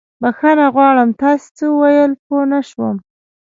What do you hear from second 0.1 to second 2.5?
بښنه غواړم، تاسې څه وويل؟ پوه